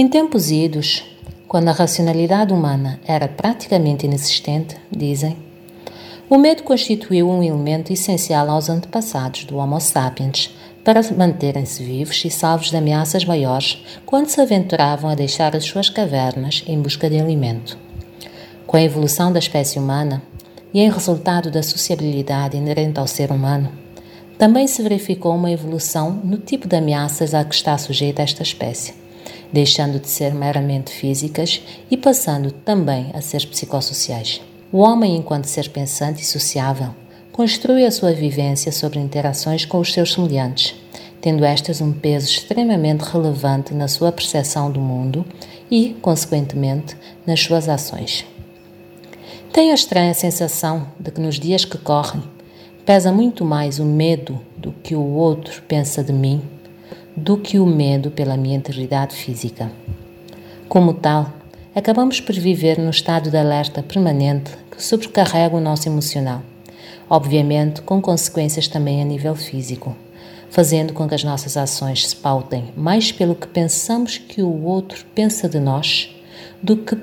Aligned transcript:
Em 0.00 0.06
tempos 0.06 0.52
idos, 0.52 1.02
quando 1.48 1.66
a 1.66 1.72
racionalidade 1.72 2.52
humana 2.52 3.00
era 3.04 3.26
praticamente 3.26 4.06
inexistente, 4.06 4.76
dizem, 4.92 5.36
o 6.30 6.38
medo 6.38 6.62
constituiu 6.62 7.28
um 7.28 7.42
elemento 7.42 7.92
essencial 7.92 8.48
aos 8.48 8.68
antepassados 8.68 9.44
do 9.44 9.56
Homo 9.56 9.80
sapiens 9.80 10.54
para 10.84 11.00
manterem-se 11.16 11.82
vivos 11.82 12.24
e 12.24 12.30
salvos 12.30 12.70
de 12.70 12.76
ameaças 12.76 13.24
maiores 13.24 13.84
quando 14.06 14.28
se 14.28 14.40
aventuravam 14.40 15.10
a 15.10 15.16
deixar 15.16 15.56
as 15.56 15.64
suas 15.64 15.90
cavernas 15.90 16.62
em 16.68 16.80
busca 16.80 17.10
de 17.10 17.18
alimento. 17.18 17.76
Com 18.68 18.76
a 18.76 18.82
evolução 18.82 19.32
da 19.32 19.40
espécie 19.40 19.80
humana 19.80 20.22
e 20.72 20.78
em 20.78 20.88
resultado 20.92 21.50
da 21.50 21.64
sociabilidade 21.64 22.56
inerente 22.56 23.00
ao 23.00 23.08
ser 23.08 23.32
humano, 23.32 23.72
também 24.38 24.68
se 24.68 24.80
verificou 24.80 25.34
uma 25.34 25.50
evolução 25.50 26.12
no 26.22 26.36
tipo 26.38 26.68
de 26.68 26.76
ameaças 26.76 27.34
a 27.34 27.44
que 27.44 27.56
está 27.56 27.76
sujeita 27.76 28.22
esta 28.22 28.44
espécie, 28.44 29.07
deixando 29.52 29.98
de 29.98 30.08
ser 30.08 30.34
meramente 30.34 30.90
físicas 30.90 31.62
e 31.90 31.96
passando 31.96 32.50
também 32.50 33.10
a 33.14 33.20
ser 33.20 33.46
psicossociais. 33.46 34.40
O 34.70 34.78
homem, 34.78 35.16
enquanto 35.16 35.46
ser 35.46 35.68
pensante 35.70 36.22
e 36.22 36.26
sociável, 36.26 36.94
construi 37.32 37.84
a 37.84 37.90
sua 37.90 38.12
vivência 38.12 38.70
sobre 38.70 38.98
interações 38.98 39.64
com 39.64 39.78
os 39.78 39.92
seus 39.92 40.12
semelhantes, 40.12 40.74
tendo 41.20 41.44
estas 41.44 41.80
um 41.80 41.92
peso 41.92 42.26
extremamente 42.26 43.02
relevante 43.02 43.72
na 43.72 43.88
sua 43.88 44.12
percepção 44.12 44.70
do 44.70 44.80
mundo 44.80 45.24
e, 45.70 45.96
consequentemente, 46.02 46.96
nas 47.26 47.40
suas 47.40 47.68
ações. 47.68 48.24
Tenho 49.52 49.72
a 49.72 49.74
estranha 49.74 50.12
sensação 50.14 50.88
de 51.00 51.10
que 51.10 51.20
nos 51.20 51.38
dias 51.38 51.64
que 51.64 51.78
correm 51.78 52.22
pesa 52.84 53.12
muito 53.12 53.44
mais 53.44 53.78
o 53.78 53.84
medo 53.84 54.40
do 54.56 54.72
que 54.72 54.94
o 54.94 55.14
outro 55.14 55.62
pensa 55.68 56.02
de 56.02 56.12
mim 56.12 56.42
do 57.18 57.36
que 57.36 57.58
o 57.58 57.66
medo 57.66 58.12
pela 58.12 58.36
minha 58.36 58.56
integridade 58.56 59.14
física. 59.14 59.70
Como 60.68 60.94
tal, 60.94 61.32
acabamos 61.74 62.20
por 62.20 62.34
viver 62.34 62.78
no 62.78 62.90
estado 62.90 63.28
de 63.28 63.36
alerta 63.36 63.82
permanente 63.82 64.52
que 64.70 64.82
sobrecarrega 64.82 65.56
o 65.56 65.60
nosso 65.60 65.88
emocional, 65.88 66.42
obviamente 67.10 67.82
com 67.82 68.00
consequências 68.00 68.68
também 68.68 69.02
a 69.02 69.04
nível 69.04 69.34
físico, 69.34 69.96
fazendo 70.48 70.92
com 70.92 71.08
que 71.08 71.14
as 71.14 71.24
nossas 71.24 71.56
ações 71.56 72.06
se 72.06 72.16
pautem 72.16 72.72
mais 72.76 73.10
pelo 73.10 73.34
que 73.34 73.48
pensamos 73.48 74.16
que 74.16 74.40
o 74.40 74.64
outro 74.64 75.04
pensa 75.14 75.48
de 75.48 75.58
nós 75.58 76.14
do 76.62 76.76
que 76.76 76.96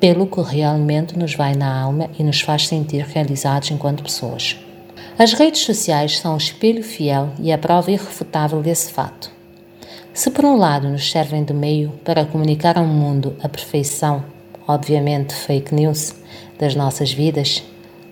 pelo 0.00 0.26
que 0.26 0.40
realmente 0.40 1.18
nos 1.18 1.34
vai 1.34 1.54
na 1.54 1.82
alma 1.82 2.08
e 2.18 2.24
nos 2.24 2.40
faz 2.40 2.66
sentir 2.66 3.04
realizados 3.04 3.70
enquanto 3.70 4.02
pessoas. 4.02 4.56
As 5.18 5.34
redes 5.34 5.60
sociais 5.60 6.18
são 6.18 6.32
o 6.32 6.38
espelho 6.38 6.82
fiel 6.82 7.28
e 7.38 7.52
a 7.52 7.58
prova 7.58 7.90
irrefutável 7.90 8.62
desse 8.62 8.90
fato. 8.90 9.39
Se 10.12 10.28
por 10.30 10.44
um 10.44 10.56
lado 10.56 10.88
nos 10.88 11.08
servem 11.08 11.44
de 11.44 11.52
meio 11.52 11.92
para 12.04 12.24
comunicar 12.24 12.76
ao 12.76 12.84
mundo 12.84 13.36
a 13.40 13.48
perfeição, 13.48 14.24
obviamente 14.66 15.32
fake 15.32 15.74
news, 15.74 16.14
das 16.58 16.74
nossas 16.74 17.12
vidas, 17.12 17.62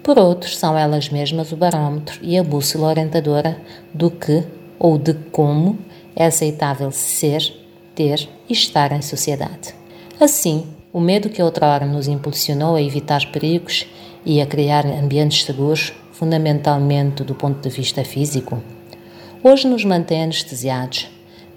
por 0.03 0.19
outros 0.19 0.57
são 0.57 0.79
elas 0.79 1.11
mesmas 1.11 1.53
o 1.53 1.57
barômetro 1.57 2.19
e 2.23 2.39
a 2.39 2.43
bússola 2.43 2.89
orientadora 2.89 3.61
do 3.93 4.11
que 4.11 4.45
ou 4.79 4.97
de 4.97 5.13
como 5.33 5.77
é 6.15 6.25
aceitável 6.27 6.91
ser, 6.93 7.53
ter 7.95 8.29
e 8.49 8.53
estar 8.53 8.93
em 8.93 9.03
sociedade. 9.03 9.75
Assim, 10.21 10.67
o 10.93 11.01
medo 11.01 11.29
que 11.29 11.43
outrora 11.43 11.85
nos 11.85 12.07
impulsionou 12.07 12.77
a 12.77 12.83
evitar 12.83 13.27
perigos 13.33 13.87
e 14.25 14.41
a 14.41 14.47
criar 14.47 14.87
ambientes 14.87 15.45
seguros, 15.45 15.93
fundamentalmente 16.13 17.25
do 17.25 17.35
ponto 17.35 17.61
de 17.61 17.75
vista 17.75 18.05
físico, 18.05 18.63
hoje 19.43 19.67
nos 19.67 19.85
mantém 19.85 20.23
anestesiados 20.23 21.09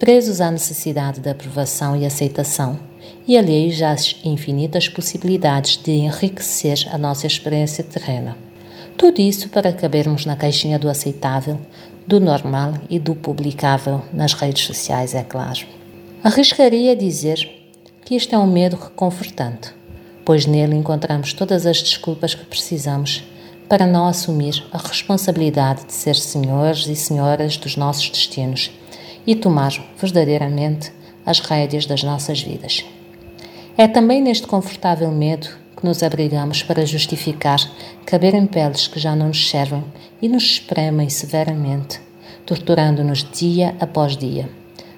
presos 0.01 0.41
à 0.41 0.49
necessidade 0.49 1.19
de 1.19 1.29
aprovação 1.29 1.95
e 1.95 2.07
aceitação, 2.07 2.79
e 3.27 3.37
alheios 3.37 3.79
às 3.83 4.15
infinitas 4.23 4.89
possibilidades 4.89 5.77
de 5.77 5.91
enriquecer 5.91 6.87
a 6.91 6.97
nossa 6.97 7.27
experiência 7.27 7.83
terrena. 7.83 8.35
Tudo 8.97 9.21
isso 9.21 9.49
para 9.49 9.71
cabermos 9.71 10.25
na 10.25 10.35
caixinha 10.35 10.79
do 10.79 10.89
aceitável, 10.89 11.61
do 12.07 12.19
normal 12.19 12.73
e 12.89 12.97
do 12.97 13.13
publicável 13.13 14.01
nas 14.11 14.33
redes 14.33 14.65
sociais, 14.65 15.13
é 15.13 15.21
claro. 15.21 15.67
Arriscaria 16.23 16.95
dizer 16.95 17.47
que 18.03 18.15
este 18.15 18.33
é 18.33 18.39
um 18.39 18.51
medo 18.51 18.77
reconfortante, 18.77 19.71
pois 20.25 20.47
nele 20.47 20.75
encontramos 20.75 21.31
todas 21.31 21.67
as 21.67 21.79
desculpas 21.79 22.33
que 22.33 22.45
precisamos 22.45 23.23
para 23.69 23.85
não 23.85 24.07
assumir 24.07 24.63
a 24.71 24.79
responsabilidade 24.79 25.85
de 25.85 25.93
ser 25.93 26.15
senhores 26.15 26.87
e 26.87 26.95
senhoras 26.95 27.55
dos 27.55 27.77
nossos 27.77 28.09
destinos 28.09 28.71
e 29.25 29.35
tomar 29.35 29.73
verdadeiramente 29.97 30.91
as 31.25 31.39
rédeas 31.39 31.85
das 31.85 32.03
nossas 32.03 32.41
vidas. 32.41 32.83
É 33.77 33.87
também 33.87 34.21
neste 34.21 34.47
confortável 34.47 35.11
medo 35.11 35.47
que 35.75 35.85
nos 35.85 36.03
abrigamos 36.03 36.61
para 36.61 36.85
justificar 36.85 37.59
caber 38.05 38.35
em 38.35 38.45
peles 38.45 38.87
que 38.87 38.99
já 38.99 39.15
não 39.15 39.29
nos 39.29 39.49
servem 39.49 39.83
e 40.21 40.27
nos 40.27 40.43
espremem 40.43 41.09
severamente, 41.09 41.99
torturando-nos 42.45 43.23
dia 43.31 43.75
após 43.79 44.17
dia, 44.17 44.49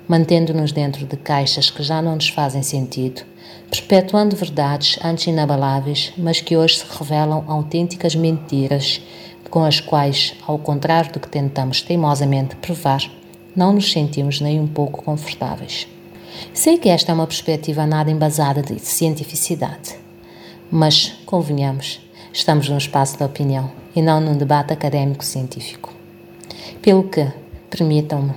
mantendo-nos 0.07 0.71
dentro 0.71 1.05
de 1.05 1.15
caixas 1.15 1.69
que 1.69 1.83
já 1.83 2.01
não 2.01 2.15
nos 2.15 2.29
fazem 2.29 2.63
sentido, 2.63 3.21
perpetuando 3.69 4.35
verdades 4.35 4.97
antes 5.03 5.27
inabaláveis, 5.27 6.11
mas 6.17 6.41
que 6.41 6.57
hoje 6.57 6.79
se 6.79 6.85
revelam 6.97 7.43
autênticas 7.47 8.15
mentiras 8.15 9.01
com 9.49 9.63
as 9.63 9.79
quais, 9.79 10.33
ao 10.47 10.57
contrário 10.57 11.13
do 11.13 11.19
que 11.19 11.29
tentamos 11.29 11.81
teimosamente 11.81 12.55
provar, 12.55 13.03
não 13.55 13.73
nos 13.73 13.91
sentimos 13.91 14.41
nem 14.41 14.59
um 14.59 14.67
pouco 14.67 15.03
confortáveis. 15.03 15.87
Sei 16.53 16.77
que 16.77 16.89
esta 16.89 17.11
é 17.11 17.15
uma 17.15 17.27
perspectiva 17.27 17.85
nada 17.85 18.09
embasada 18.09 18.61
de 18.61 18.79
cientificidade, 18.79 19.95
mas, 20.71 21.13
convenhamos, 21.25 22.01
estamos 22.31 22.67
num 22.67 22.77
espaço 22.77 23.17
de 23.17 23.23
opinião 23.23 23.71
e 23.95 24.01
não 24.01 24.19
num 24.19 24.35
debate 24.35 24.73
académico-científico. 24.73 25.93
Pelo 26.81 27.03
que, 27.03 27.31
permitam-me, 27.69 28.33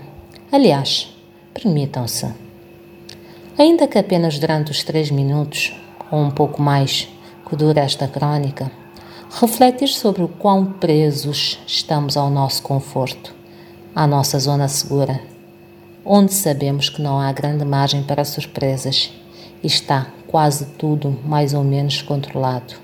aliás, 0.52 1.08
permitam-se, 1.54 2.26
ainda 3.58 3.88
que 3.88 3.98
apenas 3.98 4.38
durante 4.38 4.70
os 4.70 4.84
três 4.84 5.10
minutos, 5.10 5.74
ou 6.10 6.20
um 6.20 6.30
pouco 6.30 6.60
mais, 6.60 7.08
que 7.48 7.56
dura 7.56 7.80
esta 7.80 8.06
crónica, 8.06 8.70
refletir 9.40 9.88
sobre 9.88 10.22
o 10.22 10.28
quão 10.28 10.66
presos 10.74 11.58
estamos 11.66 12.16
ao 12.16 12.28
nosso 12.28 12.62
conforto 12.62 13.34
à 13.96 14.06
nossa 14.06 14.38
zona 14.38 14.68
segura, 14.68 15.22
onde 16.04 16.34
sabemos 16.34 16.90
que 16.90 17.00
não 17.00 17.18
há 17.18 17.32
grande 17.32 17.64
margem 17.64 18.02
para 18.02 18.26
surpresas 18.26 19.10
e 19.62 19.66
está 19.66 20.08
quase 20.26 20.66
tudo 20.76 21.18
mais 21.24 21.54
ou 21.54 21.64
menos 21.64 22.02
controlado. 22.02 22.76